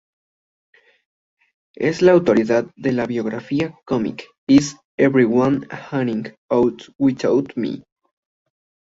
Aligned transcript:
Es 1.75 2.01
la 2.01 2.13
autora 2.13 2.65
de 2.75 2.91
la 2.91 3.05
biografía 3.05 3.77
comic 3.85 4.23
"Is 4.47 4.75
Everyone 4.97 5.67
Hanging 5.69 6.33
Out 6.49 6.89
Without 6.97 7.55
Me? 7.55 7.83